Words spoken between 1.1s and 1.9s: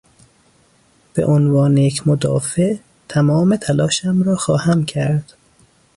به عنوان